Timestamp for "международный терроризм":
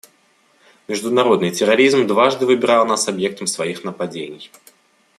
0.87-2.07